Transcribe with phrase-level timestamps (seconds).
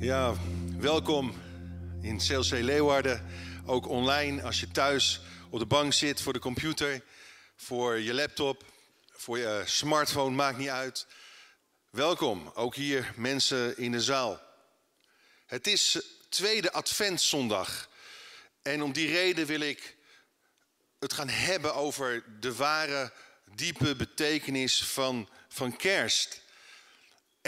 [0.00, 0.34] Ja,
[0.76, 1.34] welkom
[2.02, 3.26] in CLC Leeuwarden.
[3.66, 7.02] Ook online als je thuis op de bank zit voor de computer,
[7.56, 8.64] voor je laptop,
[9.10, 11.06] voor je smartphone, maakt niet uit.
[11.90, 14.40] Welkom, ook hier mensen in de zaal.
[15.46, 17.88] Het is tweede adventszondag.
[18.62, 19.96] En om die reden wil ik
[20.98, 23.12] het gaan hebben over de ware,
[23.54, 26.46] diepe betekenis van, van kerst.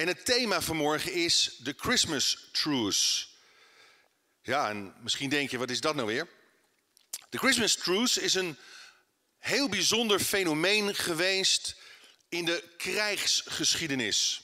[0.01, 3.27] En het thema vanmorgen is de Christmas Truce.
[4.43, 6.29] Ja, en misschien denk je, wat is dat nou weer?
[7.29, 8.59] De Christmas Truce is een
[9.39, 11.77] heel bijzonder fenomeen geweest
[12.29, 14.43] in de krijgsgeschiedenis.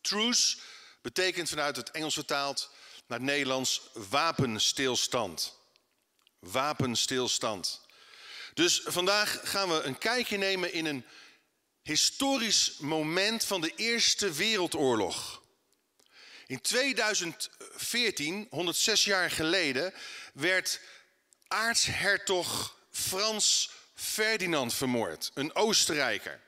[0.00, 0.58] Truce
[1.02, 2.70] betekent vanuit het Engels vertaald
[3.06, 5.58] naar het Nederlands wapenstilstand.
[6.38, 7.80] Wapenstilstand.
[8.54, 11.04] Dus vandaag gaan we een kijkje nemen in een
[11.90, 15.42] historisch moment van de Eerste Wereldoorlog.
[16.46, 19.94] In 2014, 106 jaar geleden,
[20.32, 20.80] werd
[21.48, 26.40] aartshertog Frans Ferdinand vermoord, een Oostenrijker.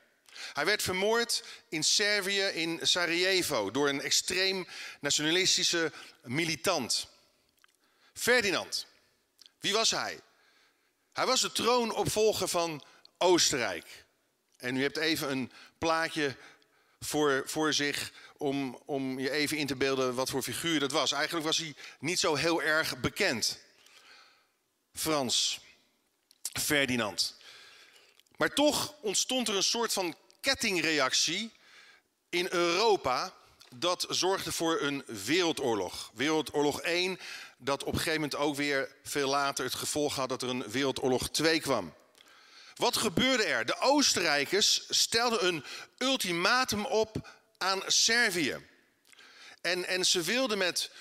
[0.53, 4.67] Hij werd vermoord in Servië, in Sarajevo, door een extreem
[4.99, 5.91] nationalistische
[6.21, 7.07] militant.
[8.13, 8.85] Ferdinand,
[9.59, 10.19] wie was hij?
[11.13, 12.83] Hij was de troonopvolger van
[13.17, 14.02] Oostenrijk.
[14.63, 16.35] En u hebt even een plaatje
[16.99, 21.11] voor, voor zich om, om je even in te beelden wat voor figuur dat was.
[21.11, 23.59] Eigenlijk was hij niet zo heel erg bekend.
[24.93, 25.59] Frans
[26.59, 27.35] Ferdinand.
[28.37, 31.51] Maar toch ontstond er een soort van kettingreactie
[32.29, 33.33] in Europa.
[33.75, 36.11] Dat zorgde voor een wereldoorlog.
[36.13, 37.19] Wereldoorlog 1,
[37.57, 40.71] dat op een gegeven moment ook weer veel later het gevolg had dat er een
[40.71, 41.93] Wereldoorlog 2 kwam.
[42.75, 43.65] Wat gebeurde er?
[43.65, 45.65] De Oostenrijkers stelden een
[45.97, 48.67] ultimatum op aan Servië.
[49.61, 50.91] En, en ze wilden met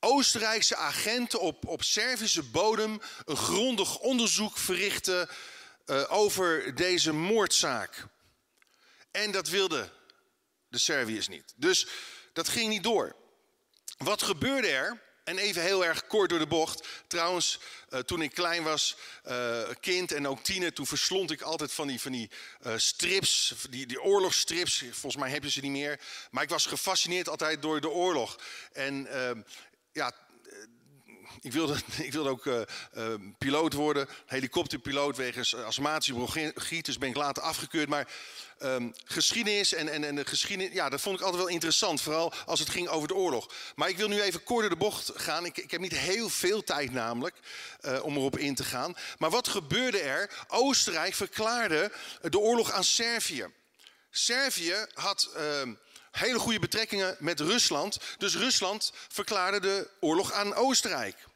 [0.00, 5.28] Oostenrijkse agenten op, op Servische bodem een grondig onderzoek verrichten
[5.86, 8.06] uh, over deze moordzaak.
[9.10, 9.92] En dat wilden
[10.68, 11.52] de Serviërs niet.
[11.56, 11.86] Dus
[12.32, 13.16] dat ging niet door.
[13.96, 15.09] Wat gebeurde er?
[15.30, 16.88] En even heel erg kort door de bocht.
[17.06, 17.60] Trouwens,
[17.90, 18.96] uh, toen ik klein was,
[19.28, 22.30] uh, kind en ook tiener, toen verslond ik altijd van die, van die
[22.66, 24.84] uh, strips, die, die oorlogsstrips.
[24.90, 26.00] Volgens mij heb je ze niet meer.
[26.30, 28.38] Maar ik was gefascineerd altijd door de oorlog.
[28.72, 29.40] En ehm,
[29.92, 30.12] ja,
[31.40, 31.76] ik wilde,
[32.08, 32.60] ik wilde ook uh,
[33.38, 37.88] piloot worden, helikopterpiloot wegens astmatische bronchitis ben ik later afgekeurd.
[37.88, 38.08] Maar
[38.62, 42.00] um, geschiedenis en, en, en de geschiedenis, ja, dat vond ik altijd wel interessant.
[42.00, 43.52] Vooral als het ging over de oorlog.
[43.74, 45.44] Maar ik wil nu even kort de bocht gaan.
[45.44, 47.36] Ik, ik heb niet heel veel tijd namelijk
[47.80, 48.96] uh, om erop in te gaan.
[49.18, 50.30] Maar wat gebeurde er?
[50.48, 51.92] Oostenrijk verklaarde
[52.22, 53.46] de oorlog aan Servië.
[54.10, 55.74] Servië had ehm,
[56.10, 57.98] hele goede betrekkingen met Rusland.
[58.18, 61.28] Dus Rusland verklaarde de oorlog aan Oostenrijk.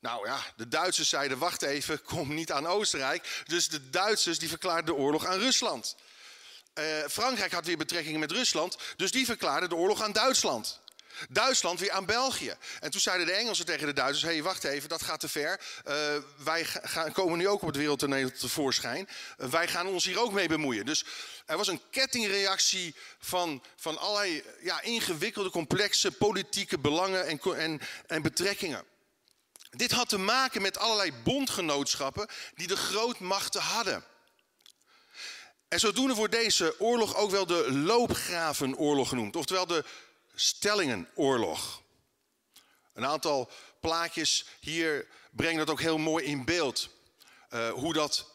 [0.00, 3.42] Nou ja, de Duitsers zeiden, wacht even, kom niet aan Oostenrijk.
[3.46, 5.96] Dus de Duitsers die verklaarden de oorlog aan Rusland.
[6.74, 10.80] Uh, Frankrijk had weer betrekkingen met Rusland, dus die verklaarden de oorlog aan Duitsland.
[11.28, 12.56] Duitsland weer aan België.
[12.80, 15.28] En toen zeiden de Engelsen tegen de Duitsers: hé, hey, wacht even, dat gaat te
[15.28, 15.60] ver.
[15.88, 15.94] Uh,
[16.36, 19.08] wij gaan, komen nu ook op het wereldtoneel tevoorschijn.
[19.38, 20.86] Uh, wij gaan ons hier ook mee bemoeien.
[20.86, 21.04] Dus
[21.46, 28.22] er was een kettingreactie van, van allerlei ja, ingewikkelde, complexe politieke belangen en, en, en
[28.22, 28.84] betrekkingen.
[29.70, 34.04] Dit had te maken met allerlei bondgenootschappen die de grootmachten hadden.
[35.68, 39.84] En zodoende wordt deze oorlog ook wel de loopgravenoorlog genoemd, oftewel de
[40.40, 41.82] Stellingenoorlog.
[42.92, 43.50] Een aantal
[43.80, 46.88] plaatjes hier brengen dat ook heel mooi in beeld.
[47.50, 48.32] Uh, hoe, dat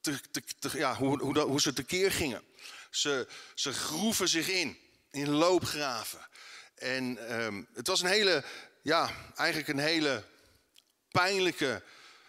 [0.00, 0.20] te,
[0.58, 2.42] te, ja, hoe, hoe, dat, hoe ze tekeer gingen.
[2.90, 4.78] Ze, ze groeven zich in,
[5.10, 6.28] in loopgraven.
[6.74, 8.44] En um, het was een hele,
[8.82, 10.24] ja, eigenlijk een hele
[11.10, 11.82] pijnlijke,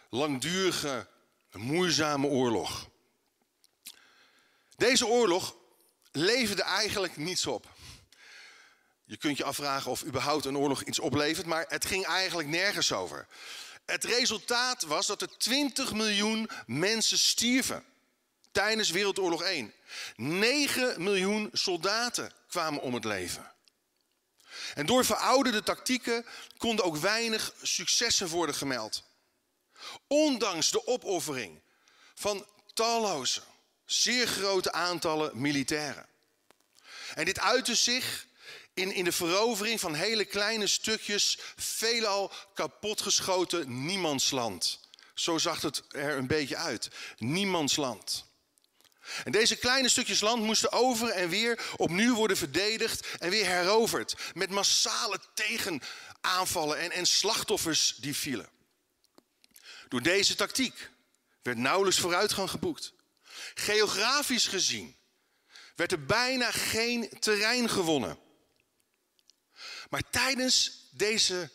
[0.10, 1.08] langdurige,
[1.52, 2.88] moeizame oorlog.
[4.76, 5.56] Deze oorlog
[6.12, 7.75] leverde eigenlijk niets op.
[9.06, 12.92] Je kunt je afvragen of überhaupt een oorlog iets oplevert, maar het ging eigenlijk nergens
[12.92, 13.28] over.
[13.86, 17.86] Het resultaat was dat er 20 miljoen mensen stierven
[18.52, 19.74] tijdens Wereldoorlog 1.
[20.16, 23.52] 9 miljoen soldaten kwamen om het leven.
[24.74, 26.26] En door verouderde tactieken
[26.58, 29.04] konden ook weinig successen worden gemeld.
[30.08, 31.62] Ondanks de opoffering
[32.16, 33.42] van talloze,
[33.86, 36.06] zeer grote aantallen militairen.
[37.14, 38.26] En dit uitte zich
[38.76, 44.80] in, in de verovering van hele kleine stukjes, veelal kapotgeschoten niemandsland.
[45.14, 46.90] Zo zag het er een beetje uit.
[47.18, 48.26] Niemandsland.
[49.24, 54.16] En deze kleine stukjes land moesten over en weer opnieuw worden verdedigd en weer heroverd.
[54.34, 58.50] Met massale tegenaanvallen en, en slachtoffers die vielen.
[59.88, 60.90] Door deze tactiek
[61.42, 62.94] werd nauwelijks vooruitgang geboekt.
[63.54, 64.96] Geografisch gezien
[65.76, 68.24] werd er bijna geen terrein gewonnen.
[69.90, 71.50] Maar tijdens deze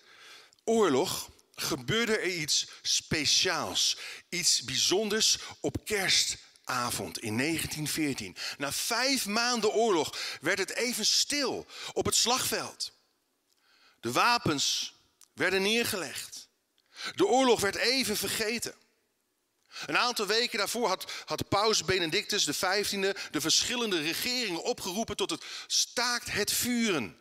[0.65, 3.97] oorlog gebeurde er iets speciaals,
[4.29, 8.37] iets bijzonders op kerstavond in 1914.
[8.59, 12.93] Na vijf maanden oorlog werd het even stil op het slagveld.
[14.01, 14.95] De wapens
[15.35, 16.49] werden neergelegd.
[17.15, 18.75] De oorlog werd even vergeten.
[19.87, 25.45] Een aantal weken daarvoor had, had paus Benedictus XV de verschillende regeringen opgeroepen tot het
[25.67, 27.19] staakt het vuren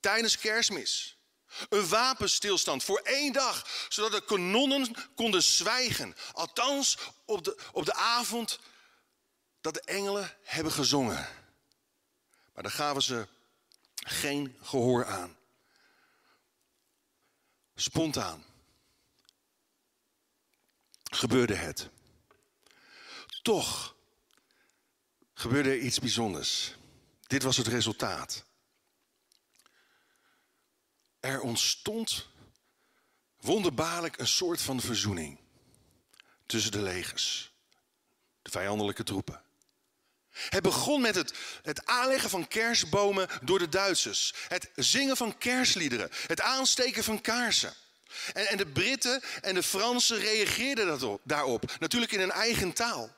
[0.00, 1.18] tijdens kerstmis.
[1.68, 6.16] Een wapenstilstand voor één dag, zodat de kanonnen konden zwijgen.
[6.32, 8.58] Althans op de, op de avond
[9.60, 11.28] dat de engelen hebben gezongen.
[12.54, 13.26] Maar daar gaven ze
[13.94, 15.36] geen gehoor aan.
[17.74, 18.44] Spontaan
[21.10, 21.88] gebeurde het.
[23.42, 23.94] Toch
[25.34, 26.74] gebeurde er iets bijzonders.
[27.26, 28.44] Dit was het resultaat.
[31.20, 32.28] Er ontstond
[33.40, 35.38] wonderbaarlijk een soort van verzoening
[36.46, 37.52] tussen de legers,
[38.42, 39.42] de vijandelijke troepen.
[40.30, 46.10] Het begon met het, het aanleggen van kerstbomen door de Duitsers, het zingen van kerstliederen,
[46.26, 47.74] het aansteken van kaarsen.
[48.32, 53.14] En, en de Britten en de Fransen reageerden daarop, natuurlijk in hun eigen taal.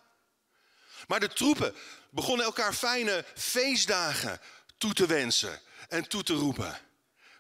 [1.06, 1.75] Maar de troepen
[2.10, 4.40] begonnen elkaar fijne feestdagen
[4.78, 6.81] toe te wensen en toe te roepen.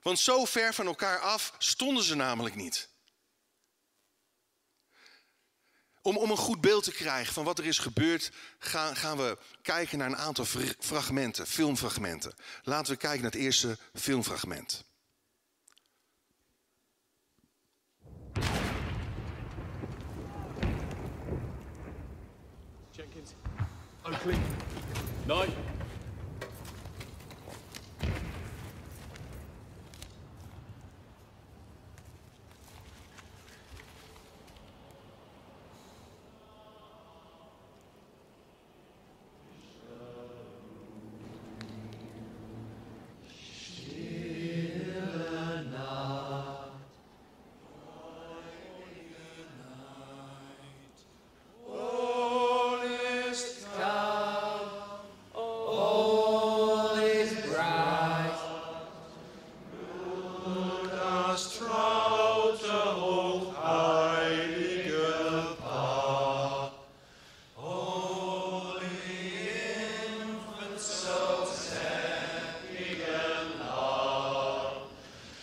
[0.02, 2.90] Want zo ver van elkaar af stonden ze namelijk niet.
[6.02, 9.38] Om, om een goed beeld te krijgen van wat er is gebeurd, gaan, gaan we
[9.62, 10.44] kijken naar een aantal
[10.78, 12.34] fragmenten, filmfragmenten.
[12.62, 14.84] Laten we kijken naar het eerste filmfragment.
[22.90, 23.30] Jenkins,
[24.02, 24.38] Oakley,
[25.26, 25.71] Knight.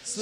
[0.09, 0.15] Ja,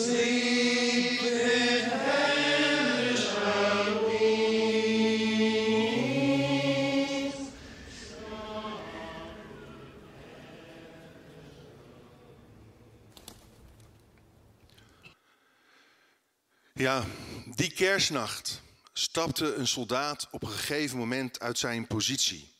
[17.56, 18.62] die kerstnacht
[18.94, 22.56] stapte een soldaat op een gegeven moment uit zijn positie.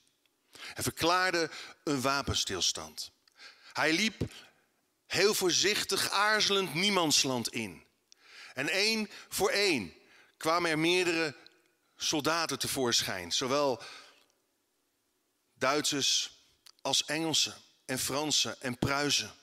[0.74, 1.50] en verklaarde
[1.84, 3.12] een wapenstilstand.
[3.74, 4.22] Hij liep
[5.08, 7.86] heel voorzichtig, aarzelend niemandsland in.
[8.54, 9.94] En één voor één
[10.38, 11.36] kwamen er meerdere
[11.96, 13.32] soldaten tevoorschijn.
[13.32, 13.82] Zowel
[15.54, 16.32] Duitsers
[16.82, 19.34] als Engelsen en Fransen en Pruisen.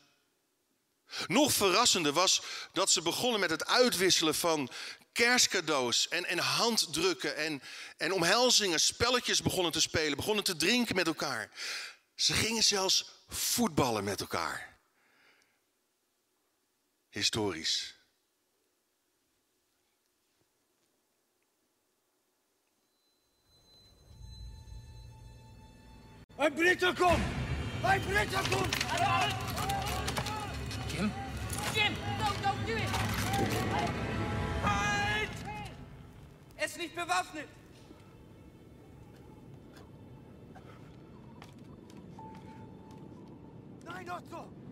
[1.27, 2.43] Nog verrassender was
[2.73, 4.71] dat ze begonnen met het uitwisselen van
[5.13, 7.63] kerstcadeaus en, en handdrukken en,
[7.97, 11.51] en omhelzingen, spelletjes begonnen te spelen, begonnen te drinken met elkaar.
[12.15, 14.74] Ze gingen zelfs voetballen met elkaar.
[17.15, 17.95] Historisch.
[26.37, 27.19] Een Britten komt!
[27.83, 28.77] Een Britten komt!
[30.87, 31.13] Jim?
[31.75, 32.91] Jim, no, don't do it!
[34.63, 35.31] Halt!
[36.57, 37.49] Er ist nicht bewaffnet!
[43.85, 44.64] Nein, Otto!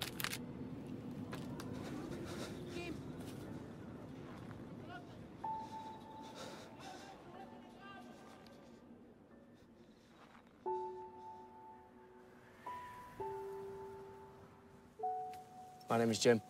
[15.93, 16.41] My name is Jim.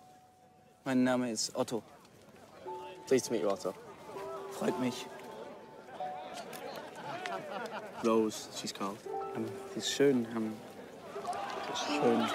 [0.84, 1.82] Mein Name ist Otto.
[3.08, 3.74] Pleased to meet you, Otto.
[4.52, 4.94] Freut mich.
[8.04, 8.98] Rose, she's called.
[9.34, 10.26] Ähm, es ist schön.
[11.72, 12.28] Ist schön.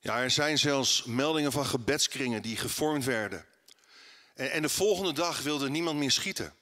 [0.00, 3.46] Ja, er zijn zelfs meldingen van gebedskringen die gevormd werden.
[4.34, 6.54] En, en de volgende dag wilde niemand meer schieten.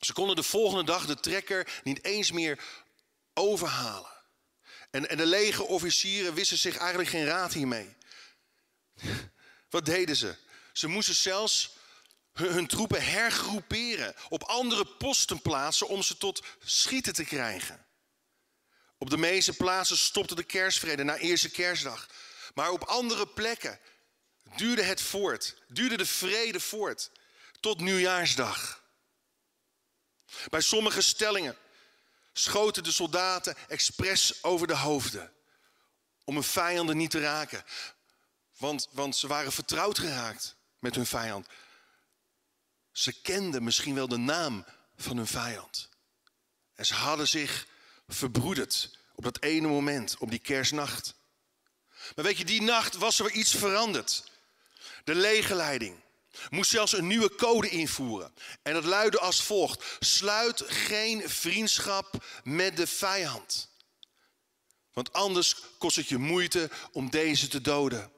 [0.00, 2.64] Ze konden de volgende dag de trekker niet eens meer
[3.34, 4.11] overhalen.
[4.92, 7.96] En, en de lege officieren wisten zich eigenlijk geen raad hiermee.
[9.70, 10.36] Wat deden ze?
[10.72, 11.76] Ze moesten zelfs
[12.32, 17.86] hun, hun troepen hergroeperen, op andere posten plaatsen om ze tot schieten te krijgen.
[18.98, 22.08] Op de meeste plaatsen stopte de kerstvrede na eerste kerstdag.
[22.54, 23.80] Maar op andere plekken
[24.56, 27.10] duurde het voort, duurde de vrede voort
[27.60, 28.82] tot nieuwjaarsdag.
[30.50, 31.56] Bij sommige stellingen
[32.32, 35.32] schoten de soldaten expres over de hoofden
[36.24, 37.64] om hun vijanden niet te raken.
[38.56, 41.46] Want, want ze waren vertrouwd geraakt met hun vijand.
[42.92, 44.64] Ze kenden misschien wel de naam
[44.96, 45.88] van hun vijand.
[46.74, 47.66] En ze hadden zich
[48.08, 51.14] verbroederd op dat ene moment, op die kerstnacht.
[52.14, 54.30] Maar weet je, die nacht was er iets veranderd.
[55.04, 56.00] De legerleiding
[56.50, 58.34] moest zelfs een nieuwe code invoeren.
[58.62, 63.70] En dat luidde als volgt: sluit geen vriendschap met de vijand.
[64.92, 68.12] Want anders kost het je moeite om deze te doden.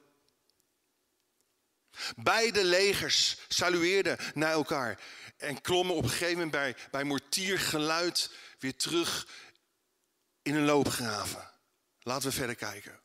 [2.15, 4.99] Beide legers salueerden naar elkaar
[5.37, 9.27] en klommen op een gegeven moment bij, bij mortiergeluid weer terug
[10.41, 11.51] in een loopgraven.
[11.99, 12.99] Laten we verder kijken.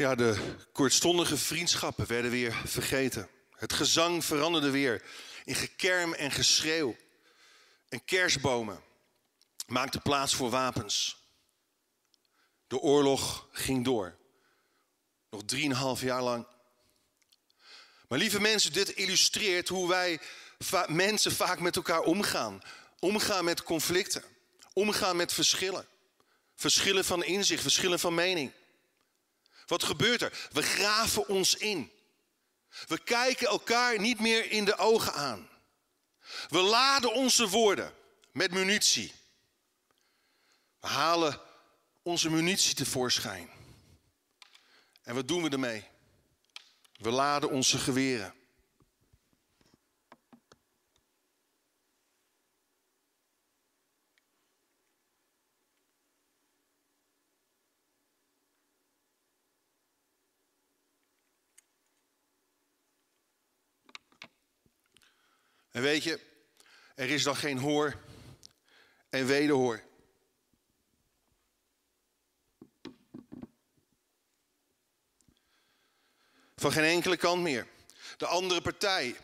[0.00, 3.28] Ja, de kortstondige vriendschappen werden weer vergeten.
[3.56, 5.02] Het gezang veranderde weer
[5.44, 6.96] in gekerm en geschreeuw.
[7.88, 8.82] En kerstbomen
[9.66, 11.16] maakten plaats voor wapens.
[12.66, 14.16] De oorlog ging door.
[15.30, 16.46] Nog drieënhalf jaar lang.
[18.08, 20.20] Maar lieve mensen, dit illustreert hoe wij
[20.86, 22.60] mensen vaak met elkaar omgaan.
[22.98, 24.24] Omgaan met conflicten.
[24.72, 25.86] Omgaan met verschillen.
[26.54, 28.52] Verschillen van inzicht, verschillen van mening.
[29.70, 30.48] Wat gebeurt er?
[30.52, 31.92] We graven ons in.
[32.86, 35.48] We kijken elkaar niet meer in de ogen aan.
[36.48, 37.94] We laden onze woorden
[38.32, 39.12] met munitie.
[40.80, 41.40] We halen
[42.02, 43.50] onze munitie tevoorschijn.
[45.02, 45.84] En wat doen we ermee?
[46.96, 48.34] We laden onze geweren.
[65.70, 66.20] En weet je,
[66.94, 68.00] er is dan geen hoor
[69.10, 69.82] en wederhoor.
[76.56, 77.66] Van geen enkele kant meer.
[78.16, 79.16] De andere partij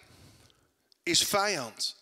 [1.03, 1.97] is vijand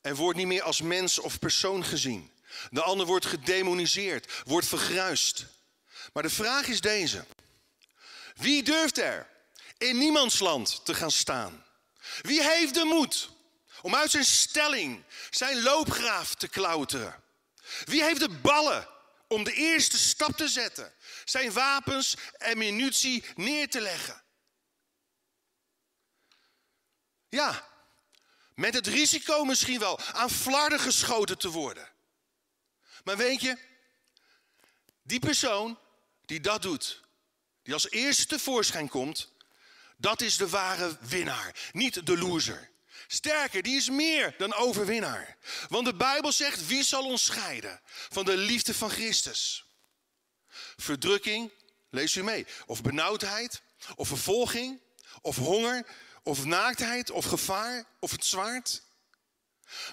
[0.00, 2.30] en wordt niet meer als mens of persoon gezien.
[2.70, 5.46] De ander wordt gedemoniseerd, wordt vergruist.
[6.12, 7.24] Maar de vraag is deze.
[8.34, 9.28] Wie durft er
[9.78, 11.64] in niemands land te gaan staan?
[12.20, 13.30] Wie heeft de moed
[13.82, 17.22] om uit zijn stelling zijn loopgraaf te klauteren?
[17.84, 18.88] Wie heeft de ballen
[19.28, 24.22] om de eerste stap te zetten, zijn wapens en munitie neer te leggen?
[27.28, 27.68] Ja,
[28.54, 31.88] met het risico misschien wel aan flarden geschoten te worden.
[33.04, 33.58] Maar weet je,
[35.02, 35.78] die persoon
[36.24, 37.00] die dat doet,
[37.62, 39.32] die als eerste tevoorschijn komt,
[39.96, 42.70] dat is de ware winnaar, niet de loser.
[43.14, 45.36] Sterker, die is meer dan overwinnaar.
[45.68, 49.64] Want de Bijbel zegt, wie zal ons scheiden van de liefde van Christus?
[50.76, 51.52] Verdrukking,
[51.90, 53.62] lees u mee, of benauwdheid,
[53.94, 54.80] of vervolging,
[55.20, 55.86] of honger,
[56.22, 58.82] of naaktheid, of gevaar, of het zwaard.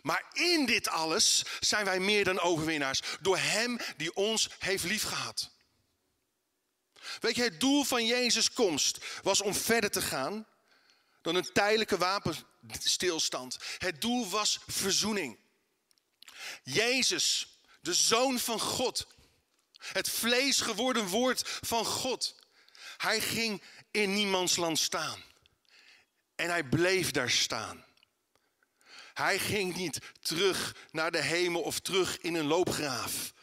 [0.02, 5.52] Maar in dit alles zijn wij meer dan overwinnaars door Hem die ons heeft liefgehad.
[7.20, 10.48] Weet je, het doel van Jezus' komst was om verder te gaan
[11.22, 11.98] dan een tijdelijke
[12.60, 13.58] wapenstilstand.
[13.78, 15.40] Het doel was verzoening.
[16.64, 19.08] Jezus, de Zoon van God,
[19.80, 22.36] het vlees geworden woord van God.
[22.98, 25.24] Hij ging in niemands land staan.
[26.36, 27.86] En hij bleef daar staan.
[29.14, 33.34] Hij ging niet terug naar de hemel of terug in een loopgraaf.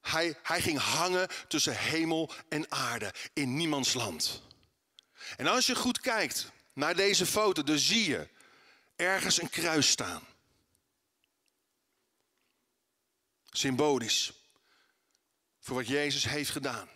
[0.00, 4.42] Hij, hij ging hangen tussen hemel en aarde in niemands land.
[5.36, 8.28] En als je goed kijkt naar deze foto, dan zie je
[8.96, 10.26] ergens een kruis staan.
[13.50, 14.32] Symbolisch
[15.60, 16.88] voor wat Jezus heeft gedaan.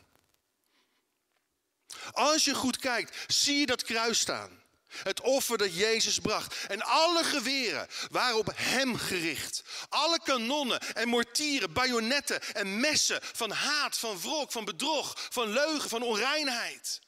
[2.12, 4.62] Als je goed kijkt, zie je dat kruis staan.
[4.86, 6.64] Het offer dat Jezus bracht.
[6.68, 9.62] En alle geweren waren op hem gericht.
[9.88, 15.90] Alle kanonnen en mortieren, bajonetten en messen van haat, van wrok, van bedrog, van leugen,
[15.90, 17.00] van onreinheid.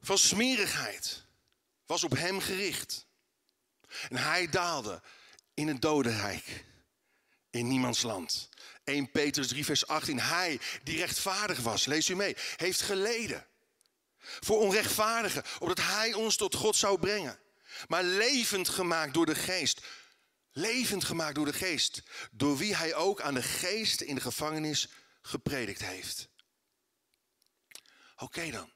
[0.00, 1.24] Van smerigheid
[1.86, 3.06] was op hem gericht.
[4.08, 5.02] En hij daalde
[5.54, 6.64] in het dodenrijk,
[7.50, 8.48] in niemands land.
[8.84, 10.20] 1 Petrus 3, vers 18.
[10.20, 13.46] Hij die rechtvaardig was, lees u mee, heeft geleden
[14.20, 17.38] voor onrechtvaardigen, opdat hij ons tot God zou brengen.
[17.88, 19.80] Maar levend gemaakt door de geest.
[20.52, 22.02] Levend gemaakt door de geest.
[22.30, 24.88] Door wie hij ook aan de geest in de gevangenis
[25.22, 26.28] gepredikt heeft.
[28.16, 28.72] Oké dan,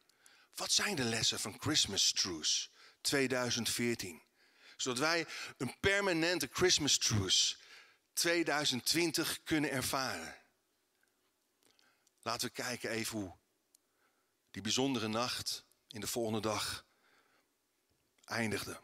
[0.55, 2.69] wat zijn de lessen van Christmas Truce
[3.01, 4.23] 2014?
[4.77, 7.57] Zodat wij een permanente Christmas Truce
[8.13, 10.37] 2020 kunnen ervaren.
[12.23, 13.37] Laten we kijken even hoe
[14.51, 16.87] die bijzondere nacht in de volgende dag
[18.25, 18.81] eindigde.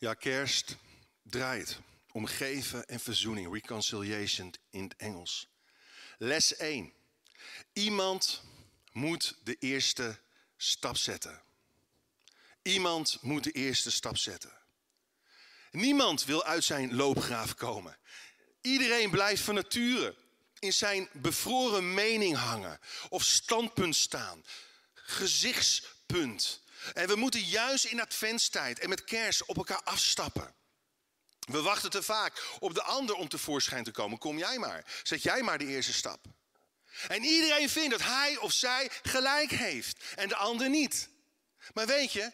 [0.00, 0.76] Ja, kerst
[1.22, 1.78] draait
[2.12, 5.48] om geven en verzoening, reconciliation in het Engels.
[6.18, 6.92] Les 1.
[7.72, 8.42] Iemand
[8.92, 10.20] moet de eerste
[10.56, 11.42] stap zetten.
[12.62, 14.52] Iemand moet de eerste stap zetten.
[15.70, 17.98] Niemand wil uit zijn loopgraaf komen.
[18.60, 20.14] Iedereen blijft van nature
[20.58, 24.44] in zijn bevroren mening hangen of standpunt staan,
[24.94, 26.62] gezichtspunt.
[26.94, 30.54] En we moeten juist in adventstijd en met kerst op elkaar afstappen.
[31.38, 34.18] We wachten te vaak op de ander om tevoorschijn te komen.
[34.18, 34.84] Kom jij maar.
[35.02, 36.26] Zet jij maar de eerste stap.
[37.08, 41.08] En iedereen vindt dat hij of zij gelijk heeft en de ander niet.
[41.74, 42.32] Maar weet je,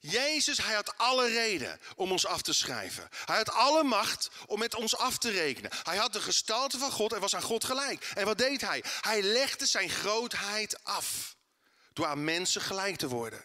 [0.00, 3.08] Jezus, hij had alle reden om ons af te schrijven.
[3.24, 5.70] Hij had alle macht om met ons af te rekenen.
[5.82, 8.10] Hij had de gestalte van God en was aan God gelijk.
[8.14, 8.84] En wat deed hij?
[9.00, 11.36] Hij legde zijn grootheid af
[11.92, 13.44] door aan mensen gelijk te worden.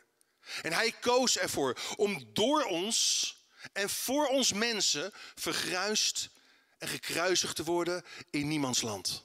[0.62, 3.34] En hij koos ervoor om door ons
[3.73, 6.29] en voor ons mensen vergruist
[6.77, 9.24] en gekruisigd te worden in niemands land.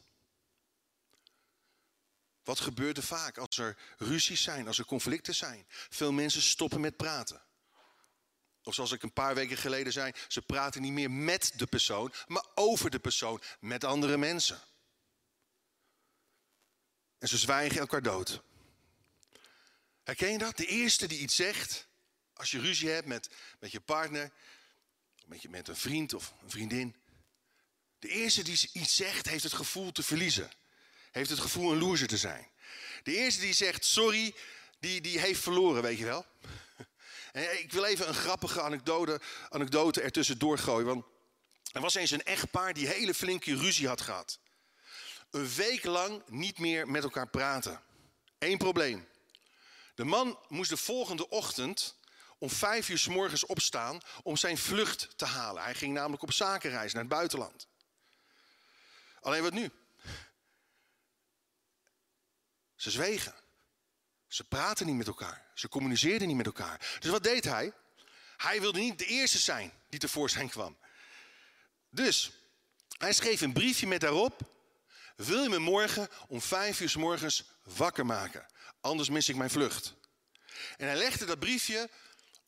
[2.44, 5.66] Wat gebeurt er vaak als er ruzies zijn, als er conflicten zijn?
[5.68, 7.42] Veel mensen stoppen met praten.
[8.62, 12.12] Of zoals ik een paar weken geleden zei, ze praten niet meer met de persoon,
[12.26, 14.60] maar over de persoon, met andere mensen.
[17.18, 18.42] En ze zwijgen elkaar dood.
[20.02, 20.56] Herken je dat?
[20.56, 21.86] De eerste die iets zegt,
[22.32, 24.32] als je ruzie hebt met, met je partner,
[25.26, 26.96] met, je, met een vriend of een vriendin.
[27.98, 30.50] De eerste die iets zegt, heeft het gevoel te verliezen.
[31.10, 32.48] Heeft het gevoel een loser te zijn.
[33.02, 34.34] De eerste die zegt sorry,
[34.78, 36.26] die, die heeft verloren, weet je wel.
[37.62, 40.86] Ik wil even een grappige anekdote, anekdote ertussen doorgooien.
[40.86, 41.04] Want
[41.72, 44.38] er was eens een echtpaar die hele flinke ruzie had gehad.
[45.30, 47.82] Een week lang niet meer met elkaar praten.
[48.38, 49.08] Eén probleem.
[49.94, 51.98] De man moest de volgende ochtend
[52.38, 55.62] om vijf uur s morgens opstaan om zijn vlucht te halen.
[55.62, 57.66] Hij ging namelijk op zakenreis naar het buitenland.
[59.20, 59.70] Alleen wat nu?
[62.80, 63.34] Ze zwegen.
[64.28, 65.46] Ze praten niet met elkaar.
[65.54, 66.96] Ze communiceerden niet met elkaar.
[66.98, 67.72] Dus wat deed hij?
[68.36, 70.78] Hij wilde niet de eerste zijn die tevoorschijn kwam.
[71.90, 72.30] Dus
[72.98, 74.40] hij schreef een briefje met daarop:
[75.16, 78.46] Wil je me morgen om vijf uur s morgens wakker maken?
[78.80, 79.94] Anders mis ik mijn vlucht.
[80.76, 81.90] En hij legde dat briefje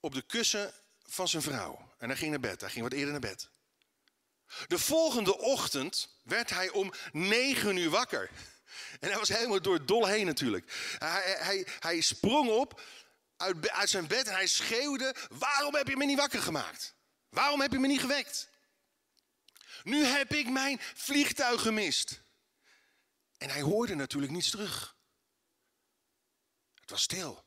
[0.01, 1.93] op de kussen van zijn vrouw.
[1.99, 2.61] En hij ging naar bed.
[2.61, 3.49] Hij ging wat eerder naar bed.
[4.67, 8.31] De volgende ochtend werd hij om negen uur wakker.
[9.01, 10.97] En hij was helemaal door het dol heen natuurlijk.
[10.99, 12.81] Hij, hij, hij sprong op.
[13.37, 16.95] uit, uit zijn bed en hij schreeuwde: Waarom heb je me niet wakker gemaakt?
[17.29, 18.51] Waarom heb je me niet gewekt?
[19.83, 22.23] Nu heb ik mijn vliegtuig gemist.
[23.39, 24.97] En hij hoorde natuurlijk niets terug.
[26.81, 27.45] Het was stil.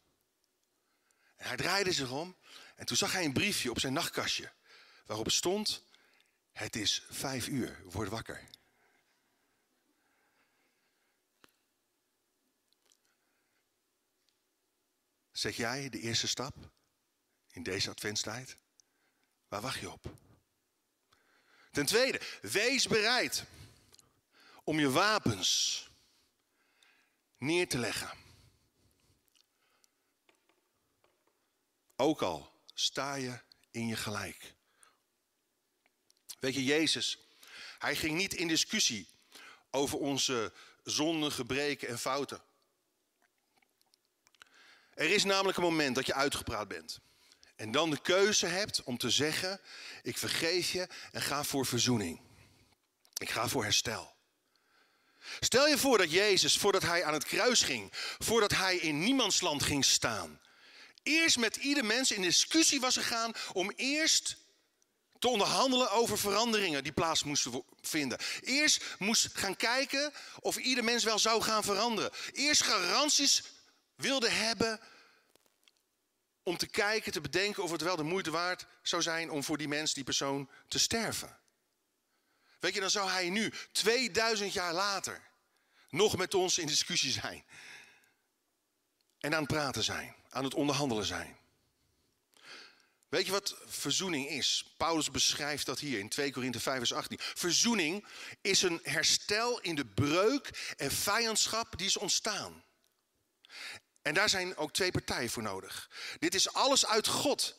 [1.35, 2.37] En hij draaide zich om
[2.75, 4.53] en toen zag hij een briefje op zijn nachtkastje
[5.05, 5.83] waarop stond:
[6.51, 8.43] Het is vijf uur, word wakker.
[15.35, 16.55] Zet jij de eerste stap
[17.51, 18.57] in deze adventstijd?
[19.47, 20.13] Waar wacht je op?
[21.71, 23.45] Ten tweede, wees bereid
[24.63, 25.89] om je wapens
[27.37, 28.17] neer te leggen.
[31.95, 33.39] Ook al sta je
[33.71, 34.53] in je gelijk.
[36.39, 37.19] Weet je, Jezus,
[37.77, 39.07] hij ging niet in discussie
[39.71, 42.41] over onze zonden, gebreken en fouten.
[44.95, 46.99] Er is namelijk een moment dat je uitgepraat bent.
[47.55, 49.59] En dan de keuze hebt om te zeggen:
[50.03, 52.21] Ik vergeef je en ga voor verzoening.
[53.17, 54.13] Ik ga voor herstel.
[55.39, 59.63] Stel je voor dat Jezus, voordat hij aan het kruis ging, voordat hij in niemandsland
[59.63, 60.41] ging staan,
[61.03, 64.37] eerst met ieder mens in discussie was gegaan om eerst
[65.19, 68.17] te onderhandelen over veranderingen die plaats moesten vinden.
[68.41, 72.11] Eerst moest gaan kijken of ieder mens wel zou gaan veranderen.
[72.31, 73.43] Eerst garanties
[73.95, 74.79] wilde hebben
[76.43, 79.57] om te kijken, te bedenken of het wel de moeite waard zou zijn om voor
[79.57, 81.39] die mens, die persoon, te sterven.
[82.59, 85.21] Weet je, dan zou hij nu, 2000 jaar later,
[85.89, 87.43] nog met ons in discussie zijn.
[89.19, 91.37] En aan het praten zijn, aan het onderhandelen zijn.
[93.09, 94.73] Weet je wat verzoening is?
[94.77, 97.19] Paulus beschrijft dat hier in 2 Korinthe 5 vers 18.
[97.21, 98.05] Verzoening
[98.41, 102.63] is een herstel in de breuk en vijandschap die is ontstaan.
[104.05, 105.89] En daar zijn ook twee partijen voor nodig.
[106.19, 107.57] Dit is alles uit God.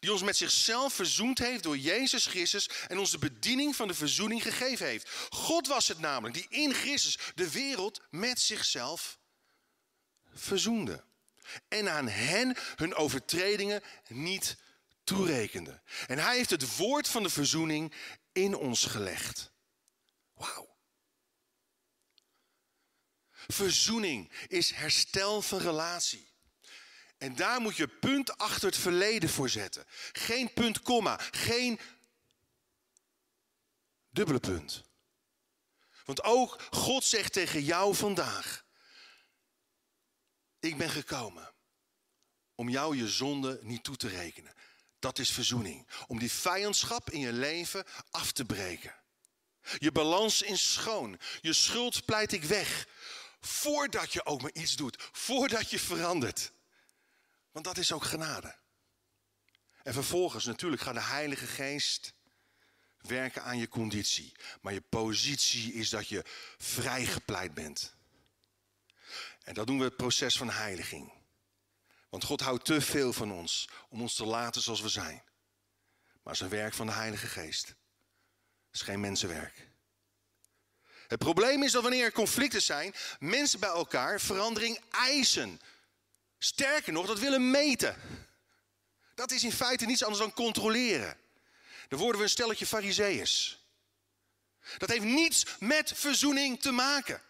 [0.00, 3.94] Die ons met zichzelf verzoend heeft door Jezus Christus en ons de bediening van de
[3.94, 5.10] verzoening gegeven heeft.
[5.30, 9.18] God was het namelijk die in Christus de wereld met zichzelf
[10.34, 11.04] verzoende.
[11.68, 14.56] En aan hen hun overtredingen niet
[15.04, 15.80] toerekende.
[16.06, 17.94] En hij heeft het woord van de verzoening
[18.32, 19.50] in ons gelegd.
[20.34, 20.73] Wauw.
[23.46, 26.32] Verzoening is herstel van relatie.
[27.18, 29.84] En daar moet je punt achter het verleden voor zetten.
[30.12, 31.20] Geen punt, komma.
[31.30, 31.80] Geen
[34.10, 34.82] dubbele punt.
[36.04, 38.64] Want ook God zegt tegen jou vandaag:
[40.60, 41.52] Ik ben gekomen
[42.54, 44.54] om jou je zonde niet toe te rekenen.
[44.98, 45.86] Dat is verzoening.
[46.06, 48.94] Om die vijandschap in je leven af te breken.
[49.78, 51.18] Je balans is schoon.
[51.40, 52.86] Je schuld pleit ik weg.
[53.46, 55.08] Voordat je ook maar iets doet.
[55.12, 56.52] Voordat je verandert.
[57.50, 58.54] Want dat is ook genade.
[59.82, 62.14] En vervolgens natuurlijk gaat de Heilige Geest
[62.96, 64.32] werken aan je conditie.
[64.60, 66.24] Maar je positie is dat je
[66.58, 67.94] vrijgepleit bent.
[69.42, 71.12] En dat doen we het proces van heiliging.
[72.08, 75.22] Want God houdt te veel van ons om ons te laten zoals we zijn.
[76.22, 77.74] Maar het is een werk van de Heilige Geest.
[78.70, 79.73] Is geen mensenwerk.
[81.14, 85.60] Het probleem is dat wanneer er conflicten zijn, mensen bij elkaar verandering eisen.
[86.38, 87.96] Sterker nog, dat willen meten.
[89.14, 91.16] Dat is in feite niets anders dan controleren.
[91.88, 93.58] Dan worden we een stelletje fariseeërs.
[94.78, 97.22] Dat heeft niets met verzoening te maken.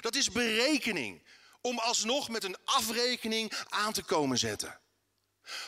[0.00, 1.22] Dat is berekening.
[1.60, 4.80] Om alsnog met een afrekening aan te komen zetten.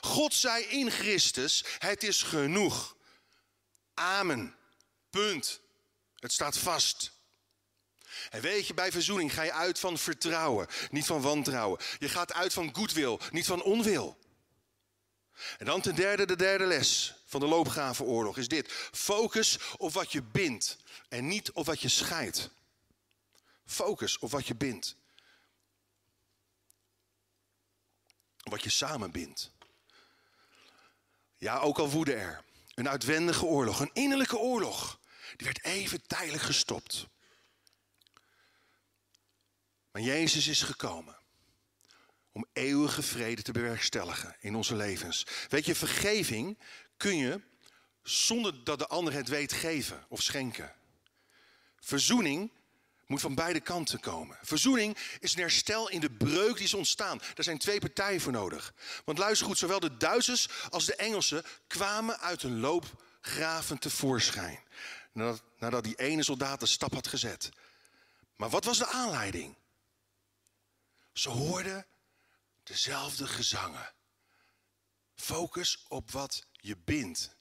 [0.01, 2.97] God zei in Christus, het is genoeg.
[3.95, 4.57] Amen.
[5.11, 5.61] Punt.
[6.15, 7.17] Het staat vast.
[8.31, 11.81] En weet je, bij verzoening ga je uit van vertrouwen, niet van wantrouwen.
[11.99, 14.19] Je gaat uit van goedwil, niet van onwil.
[15.59, 18.73] En dan ten derde, de derde les van de loopgravenoorlog is dit.
[18.93, 20.77] Focus op wat je bindt
[21.09, 22.51] en niet op wat je scheidt.
[23.67, 24.97] Focus op wat je bindt.
[28.39, 29.51] Wat je samenbindt.
[31.37, 32.45] Ja, ook al woedde er.
[32.75, 35.01] Een uitwendige oorlog, een innerlijke oorlog.
[35.37, 37.07] Die werd even tijdelijk gestopt.
[40.03, 41.17] Jezus is gekomen
[42.33, 45.27] om eeuwige vrede te bewerkstelligen in onze levens.
[45.49, 46.59] Weet je, vergeving
[46.97, 47.41] kun je
[48.03, 50.75] zonder dat de ander het weet geven of schenken.
[51.81, 52.53] Verzoening
[53.07, 54.39] moet van beide kanten komen.
[54.43, 57.19] Verzoening is een herstel in de breuk die is ontstaan.
[57.19, 58.75] Daar zijn twee partijen voor nodig.
[59.05, 64.61] Want luister goed, zowel de Duitsers als de Engelsen kwamen uit hun loopgraven tevoorschijn.
[65.13, 67.49] Nadat, nadat die ene soldaat de stap had gezet.
[68.37, 69.57] Maar wat was de aanleiding?
[71.19, 71.87] Ze hoorden
[72.63, 73.93] dezelfde gezangen.
[75.15, 77.37] Focus op wat je bindt,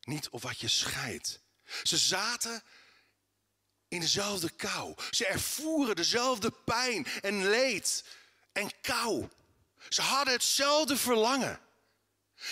[0.00, 1.40] niet op wat je scheidt.
[1.82, 2.62] Ze zaten
[3.88, 4.94] in dezelfde kou.
[5.10, 8.04] Ze ervoeren dezelfde pijn en leed
[8.52, 9.28] en kou.
[9.88, 11.60] Ze hadden hetzelfde verlangen.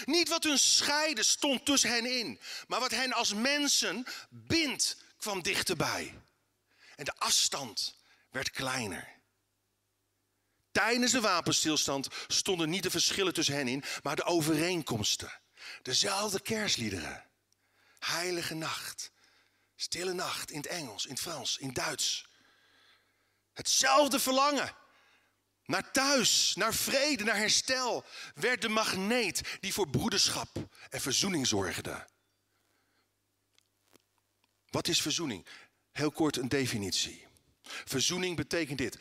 [0.04, 5.42] Niet wat hun scheiden stond tussen hen in, maar wat hen als mensen bindt kwam
[5.42, 6.20] dichterbij.
[6.96, 7.94] En de afstand
[8.30, 9.19] werd kleiner.
[10.72, 15.40] Tijdens de wapenstilstand stonden niet de verschillen tussen hen in, maar de overeenkomsten.
[15.82, 17.24] Dezelfde kerstliederen.
[17.98, 19.10] Heilige nacht,
[19.76, 22.28] stille nacht in het Engels, in het Frans, in het Duits.
[23.52, 24.74] Hetzelfde verlangen.
[25.64, 28.04] Naar thuis, naar vrede, naar herstel
[28.34, 30.48] werd de magneet die voor broederschap
[30.88, 32.06] en verzoening zorgde.
[34.70, 35.46] Wat is verzoening?
[35.92, 37.26] Heel kort een definitie.
[37.62, 38.98] Verzoening betekent dit.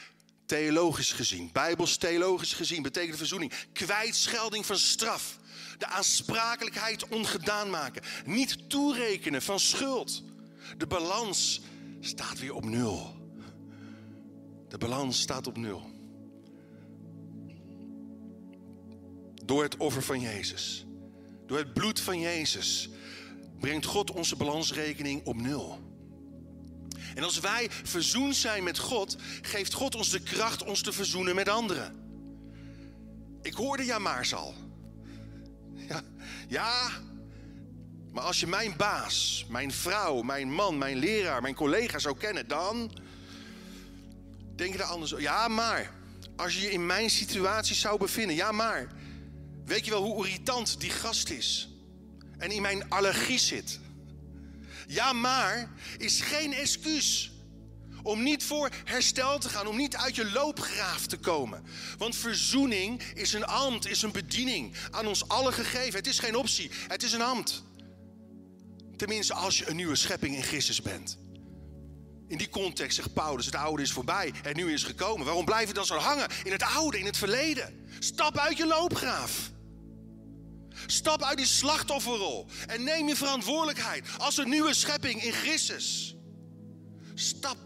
[0.49, 5.39] Theologisch gezien, bijbels theologisch gezien, betekent verzoening kwijtschelding van straf.
[5.77, 8.01] De aansprakelijkheid ongedaan maken.
[8.25, 10.23] Niet toerekenen van schuld.
[10.77, 11.61] De balans
[11.99, 13.15] staat weer op nul.
[14.67, 15.91] De balans staat op nul.
[19.45, 20.85] Door het offer van Jezus.
[21.45, 22.89] Door het bloed van Jezus
[23.59, 25.88] brengt God onze balansrekening op nul.
[27.19, 31.35] En als wij verzoend zijn met God, geeft God ons de kracht ons te verzoenen
[31.35, 31.95] met anderen.
[33.41, 34.53] Ik hoorde ja maar al.
[35.75, 36.01] Ja,
[36.47, 36.89] ja,
[38.11, 42.47] maar als je mijn baas, mijn vrouw, mijn man, mijn leraar, mijn collega zou kennen,
[42.47, 42.91] dan
[44.55, 45.25] denk je daar anders over.
[45.25, 45.93] Ja, maar
[46.35, 48.87] als je je in mijn situatie zou bevinden, ja, maar
[49.65, 51.69] weet je wel hoe irritant die gast is
[52.37, 53.79] en in mijn allergie zit?
[54.91, 57.31] Ja, maar is geen excuus
[58.03, 61.63] om niet voor herstel te gaan, om niet uit je loopgraaf te komen.
[61.97, 65.99] Want verzoening is een ambt, is een bediening aan ons allen gegeven.
[65.99, 67.63] Het is geen optie, het is een ambt.
[68.95, 71.17] Tenminste, als je een nieuwe schepping in Christus bent.
[72.27, 75.25] In die context zegt Paulus: het oude is voorbij en nu is gekomen.
[75.25, 77.85] Waarom blijf je dan zo hangen in het oude, in het verleden?
[77.99, 79.51] Stap uit je loopgraaf.
[80.91, 86.15] Stap uit die slachtofferrol en neem je verantwoordelijkheid als een nieuwe schepping in Christus.
[87.13, 87.57] Stap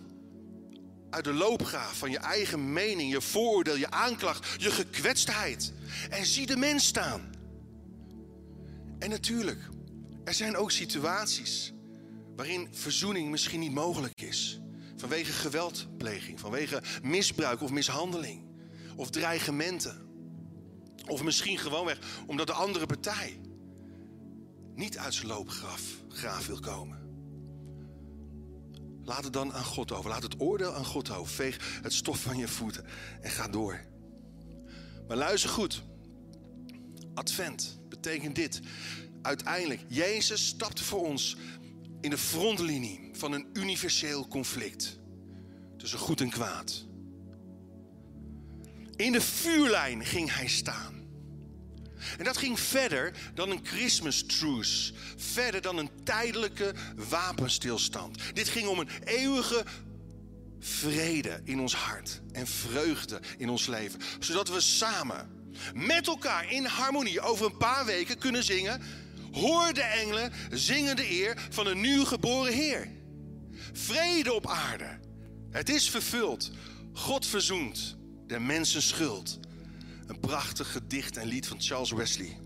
[1.09, 5.73] uit de loopgraaf van je eigen mening, je vooroordeel, je aanklacht, je gekwetstheid.
[6.09, 7.31] En zie de mens staan.
[8.99, 9.69] En natuurlijk,
[10.23, 11.73] er zijn ook situaties
[12.35, 14.59] waarin verzoening misschien niet mogelijk is.
[14.95, 18.41] Vanwege geweldpleging, vanwege misbruik of mishandeling.
[18.95, 20.12] Of dreigementen.
[21.07, 23.39] Of misschien gewoonweg omdat de andere partij
[24.75, 27.01] niet uit zijn loopgraaf graaf wil komen.
[29.03, 30.09] Laat het dan aan God over.
[30.09, 31.33] Laat het oordeel aan God over.
[31.33, 32.85] Veeg het stof van je voeten
[33.21, 33.85] en ga door.
[35.07, 35.83] Maar luister goed.
[37.13, 38.61] Advent betekent dit.
[39.21, 41.37] Uiteindelijk, Jezus stapte voor ons
[42.01, 44.99] in de frontlinie van een universeel conflict.
[45.77, 46.85] Tussen goed en kwaad.
[48.95, 50.93] In de vuurlijn ging hij staan.
[52.17, 54.93] En dat ging verder dan een Christmas truce.
[55.17, 56.73] Verder dan een tijdelijke
[57.09, 58.17] wapenstilstand.
[58.33, 59.63] Dit ging om een eeuwige
[60.59, 63.99] vrede in ons hart en vreugde in ons leven.
[64.19, 68.81] Zodat we samen met elkaar in harmonie over een paar weken kunnen zingen.
[69.31, 72.87] Hoor de engelen zingen de eer van een nieuw geboren Heer.
[73.73, 74.99] Vrede op aarde.
[75.51, 76.51] Het is vervuld.
[76.93, 79.39] God verzoent de mensen schuld.
[80.05, 82.39] Een prachtig gedicht en lied van Charles Wesley.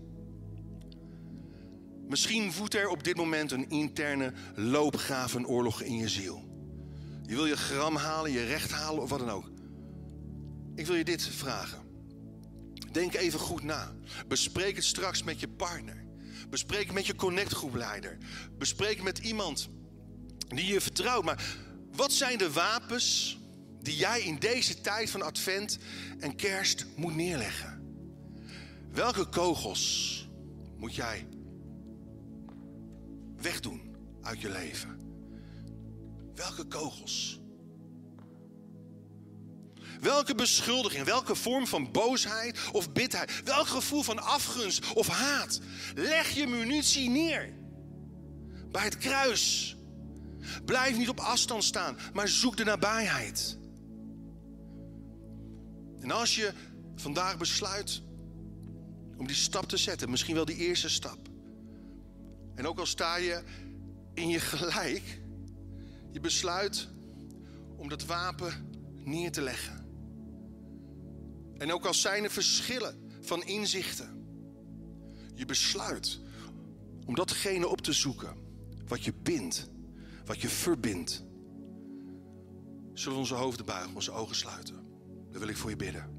[2.08, 6.48] Misschien voedt er op dit moment een interne loopgravenoorlog in je ziel.
[7.22, 9.50] Je wil je gram halen, je recht halen of wat dan ook.
[10.74, 11.78] Ik wil je dit vragen.
[12.92, 13.94] Denk even goed na.
[14.28, 16.04] Bespreek het straks met je partner.
[16.50, 18.18] Bespreek het met je connectgroepleider.
[18.58, 19.68] Bespreek het met iemand
[20.48, 21.24] die je vertrouwt.
[21.24, 21.56] Maar
[21.92, 23.38] wat zijn de wapens
[23.80, 25.78] die jij in deze tijd van advent
[26.18, 27.78] en kerst moet neerleggen?
[28.92, 30.28] Welke kogels
[30.76, 31.26] moet jij
[33.36, 35.00] wegdoen uit je leven?
[36.34, 37.40] Welke kogels?
[40.00, 45.60] Welke beschuldiging, welke vorm van boosheid of bitterheid, welk gevoel van afgunst of haat,
[45.94, 47.52] leg je munitie neer
[48.70, 49.76] bij het kruis.
[50.64, 53.58] Blijf niet op afstand staan, maar zoek de nabijheid.
[56.00, 56.52] En als je
[56.94, 58.02] vandaag besluit
[59.16, 61.18] om die stap te zetten, misschien wel die eerste stap.
[62.54, 63.42] En ook al sta je
[64.14, 65.20] in je gelijk,
[66.10, 66.88] je besluit
[67.76, 68.70] om dat wapen
[69.04, 69.86] neer te leggen.
[71.56, 74.26] En ook al zijn er verschillen van inzichten,
[75.34, 76.20] je besluit
[77.06, 78.36] om datgene op te zoeken
[78.86, 79.70] wat je bindt,
[80.24, 81.24] wat je verbindt.
[82.92, 84.87] Zullen we onze hoofden buigen, onze ogen sluiten?
[85.30, 86.16] Dan wil ik voor je bidden.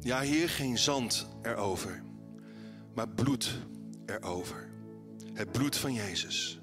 [0.00, 2.02] Ja, Heer, geen zand erover,
[2.94, 3.58] maar bloed
[4.06, 4.68] erover.
[5.32, 6.60] Het bloed van Jezus.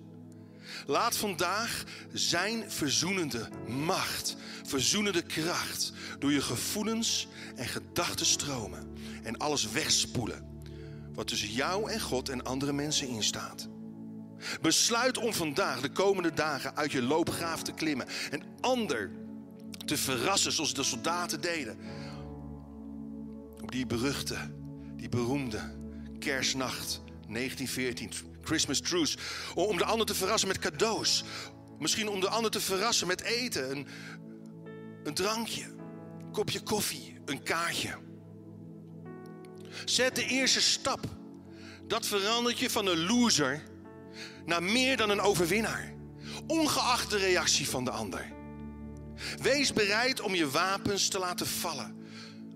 [0.86, 9.72] Laat vandaag zijn verzoenende macht, verzoenende kracht door je gevoelens en gedachten stromen en alles
[9.72, 10.52] wegspoelen
[11.14, 13.68] wat tussen jou en God en andere mensen instaat.
[14.62, 19.12] Besluit om vandaag, de komende dagen, uit je loopgraaf te klimmen en ander
[19.86, 21.78] te verrassen zoals de soldaten deden.
[23.62, 24.38] Op die beruchte,
[24.96, 25.80] die beroemde
[26.20, 29.18] kerstnacht 1914, Christmas Truce.
[29.56, 31.24] Om de ander te verrassen met cadeaus.
[31.80, 33.88] Misschien om de ander te verrassen met eten, een,
[35.04, 35.64] een drankje,
[36.20, 37.98] een kopje koffie, een kaartje.
[39.86, 41.00] Zet de eerste stap.
[41.88, 43.64] Dat verandert je van een loser
[44.46, 45.94] naar meer dan een overwinnaar.
[46.48, 48.26] Ongeacht de reactie van de ander.
[49.42, 51.96] Wees bereid om je wapens te laten vallen.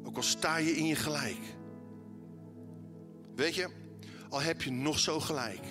[0.04, 1.56] Ook al sta je in je gelijk.
[3.36, 3.69] Weet je,
[4.30, 5.63] al heb je nog zo gelijk.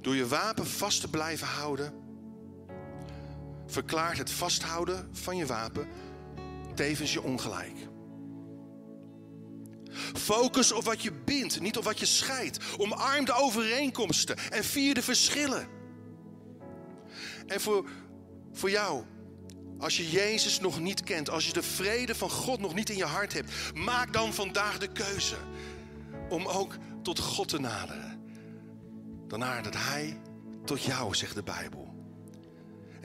[0.00, 1.94] Door je wapen vast te blijven houden,
[3.66, 5.88] verklaart het vasthouden van je wapen
[6.74, 7.74] tevens je ongelijk.
[10.18, 12.58] Focus op wat je bindt, niet op wat je scheidt.
[12.76, 15.68] Omarm de overeenkomsten en vier de verschillen.
[17.46, 17.88] En voor,
[18.52, 19.04] voor jou,
[19.78, 22.96] als je Jezus nog niet kent, als je de vrede van God nog niet in
[22.96, 25.36] je hart hebt, maak dan vandaag de keuze
[26.28, 28.24] om ook tot God te naderen.
[29.28, 30.20] Dan nadert Hij
[30.64, 31.85] tot jou, zegt de Bijbel.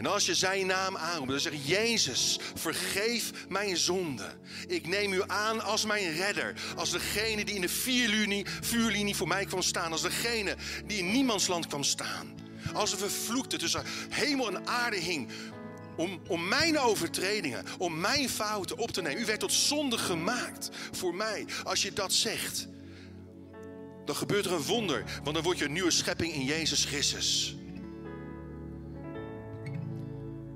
[0.02, 4.32] En als je zijn naam aanroept, dan zeg je, Jezus, vergeef mijn zonde.
[4.68, 6.54] Ik neem u aan als mijn redder.
[6.76, 9.92] Als degene die in de vuurlinie, vuurlinie voor mij kwam staan.
[9.92, 12.34] Als degene die in niemandsland kwam staan.
[12.74, 15.30] Als een vervloekte tussen hemel en aarde hing.
[15.98, 19.22] Om, om mijn overtredingen, om mijn fouten op te nemen.
[19.22, 21.46] U werd tot zonde gemaakt voor mij.
[21.64, 22.68] Als je dat zegt,
[24.06, 25.04] dan gebeurt er een wonder.
[25.24, 27.56] Want dan word je een nieuwe schepping in Jezus Christus.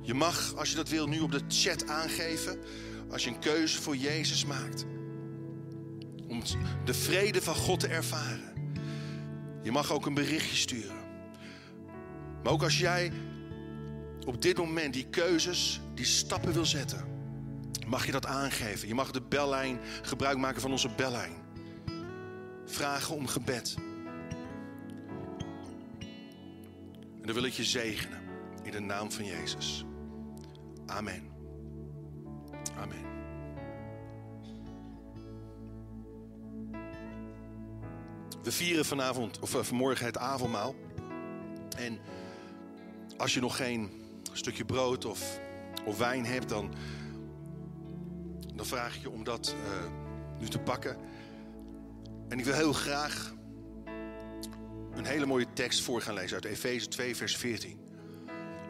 [0.06, 2.60] Je mag, als je dat wil, nu op de chat aangeven.
[3.10, 4.86] Als je een keuze voor Jezus maakt.
[6.28, 6.42] Om
[6.86, 8.54] de vrede van God te ervaren.
[9.64, 10.96] Je mag ook een berichtje sturen.
[12.44, 13.12] Maar ook als jij
[14.26, 17.06] op dit moment die keuzes, die stappen wil zetten.
[17.88, 18.88] Mag je dat aangeven.
[18.88, 21.34] Je mag de bellijn gebruik maken van onze bellijn.
[22.66, 23.76] Vragen om gebed.
[27.22, 28.22] En dan wil ik je zegenen
[28.64, 29.86] in de naam van Jezus.
[30.86, 31.24] Amen.
[32.78, 33.06] Amen.
[38.44, 40.76] We vieren vanavond, of vanmorgen het avondmaal.
[41.78, 42.00] En
[43.18, 43.90] als je nog geen
[44.32, 45.40] stukje brood of,
[45.86, 46.74] of wijn hebt, dan,
[48.56, 49.92] dan vraag ik je om dat uh,
[50.40, 50.98] nu te pakken.
[52.30, 53.34] En ik wil heel graag
[54.94, 57.85] een hele mooie tekst voor gaan lezen uit Efeze 2, vers 14.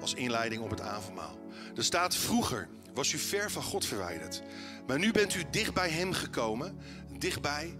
[0.05, 1.37] Als inleiding op het avondmaal.
[1.75, 4.41] Er staat vroeger was u ver van God verwijderd.
[4.87, 6.77] Maar nu bent u dicht bij Hem gekomen.
[7.17, 7.77] Dichtbij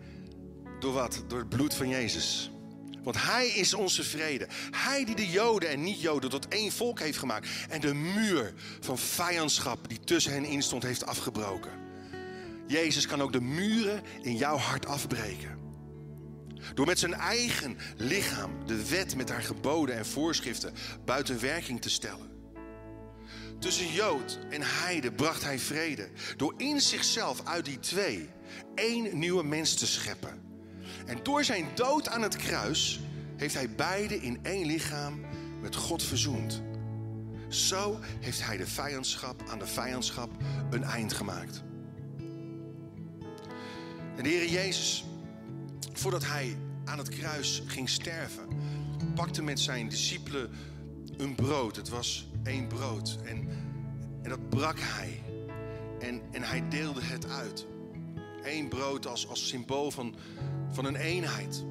[0.79, 1.23] door wat?
[1.27, 2.51] Door het bloed van Jezus.
[3.03, 4.47] Want Hij is onze vrede.
[4.71, 7.49] Hij die de Joden en niet-Joden tot één volk heeft gemaakt.
[7.69, 11.71] En de muur van vijandschap die tussen hen instond heeft afgebroken.
[12.67, 15.64] Jezus kan ook de muren in jouw hart afbreken.
[16.73, 20.73] Door met zijn eigen lichaam de wet met haar geboden en voorschriften
[21.05, 22.33] buiten werking te stellen.
[23.59, 26.09] Tussen Jood en Heide bracht hij vrede.
[26.37, 28.29] Door in zichzelf uit die twee
[28.75, 30.41] één nieuwe mens te scheppen.
[31.05, 32.99] En door zijn dood aan het kruis
[33.37, 35.21] heeft hij beide in één lichaam
[35.61, 36.61] met God verzoend.
[37.47, 40.29] Zo heeft hij de vijandschap aan de vijandschap
[40.69, 41.63] een eind gemaakt.
[44.15, 45.05] En de Heer Jezus,
[45.93, 48.47] voordat hij aan het kruis ging sterven,
[49.15, 50.49] pakte met zijn discipelen
[51.17, 51.75] een brood.
[51.75, 53.17] Het was één brood.
[53.23, 53.47] En,
[54.21, 55.21] en dat brak hij.
[55.99, 57.65] En, en hij deelde het uit.
[58.43, 60.15] Eén brood als, als symbool van,
[60.71, 61.65] van een eenheid.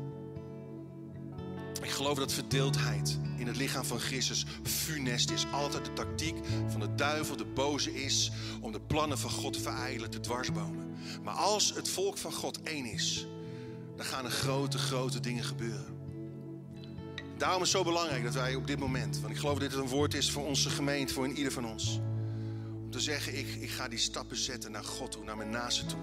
[1.82, 5.46] Ik geloof dat verdeeldheid in het lichaam van Christus funest is.
[5.52, 6.36] Altijd de tactiek
[6.68, 10.96] van de duivel, de boze is om de plannen van God te verijdelen, te dwarsbomen.
[11.22, 13.26] Maar als het volk van God één is,
[13.96, 16.02] dan gaan grote, grote dingen gebeuren.
[17.36, 19.78] Daarom is het zo belangrijk dat wij op dit moment, want ik geloof dat dit
[19.78, 22.00] een woord is voor onze gemeente, voor ieder van ons.
[22.82, 25.86] Om te zeggen, ik, ik ga die stappen zetten naar God toe, naar mijn naasten
[25.86, 25.98] toe.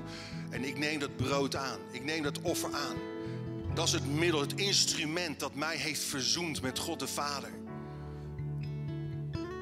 [0.50, 2.98] En ik neem dat brood aan, ik neem dat offer aan.
[3.74, 7.50] Dat is het middel, het instrument dat mij heeft verzoend met God de Vader.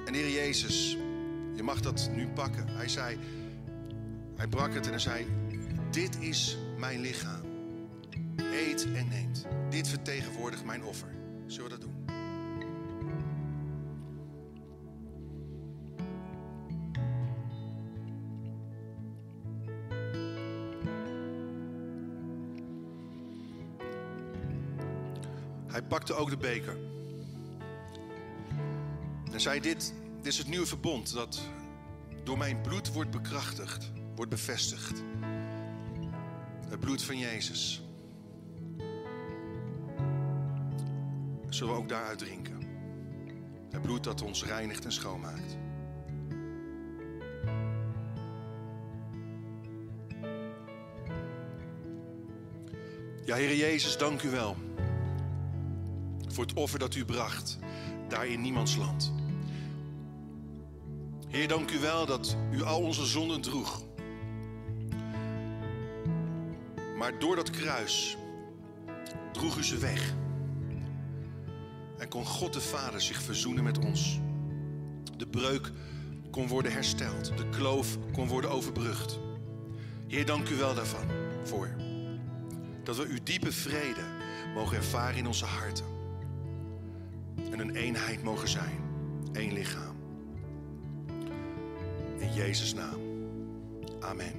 [0.05, 0.97] En Heer Jezus,
[1.55, 2.67] je mag dat nu pakken.
[2.67, 3.17] Hij zei,
[4.35, 5.27] hij brak het en hij zei,
[5.91, 7.38] dit is mijn lichaam.
[8.43, 9.45] Eet en neemt.
[9.69, 11.15] Dit vertegenwoordigt mijn offer.
[11.45, 11.99] Zullen we dat doen?
[25.67, 26.77] Hij pakte ook de beker.
[29.31, 31.41] En zei: dit, dit is het nieuwe verbond dat
[32.23, 35.03] door mijn bloed wordt bekrachtigd, wordt bevestigd.
[36.69, 37.88] Het bloed van Jezus.
[41.59, 42.57] Zullen we ook daaruit drinken?
[43.71, 45.57] Het bloed dat ons reinigt en schoonmaakt.
[53.25, 54.55] Ja, Heer Jezus, dank u wel
[56.27, 57.57] voor het offer dat u bracht
[58.07, 59.13] daar in niemands land.
[61.27, 63.83] Heer, dank u wel dat u al onze zonden droeg.
[66.97, 68.17] Maar door dat kruis
[69.31, 70.13] droeg u ze weg.
[72.09, 74.19] Kon God de Vader zich verzoenen met ons.
[75.17, 75.71] De breuk
[76.31, 77.37] kon worden hersteld.
[77.37, 79.19] De kloof kon worden overbrugd.
[80.07, 81.05] Heer, dank u wel daarvan
[81.43, 81.75] voor.
[82.83, 84.03] Dat we uw diepe vrede
[84.53, 85.85] mogen ervaren in onze harten.
[87.51, 88.79] En een eenheid mogen zijn.
[89.33, 89.95] Eén lichaam.
[92.17, 92.99] In Jezus' naam.
[93.99, 94.38] Amen.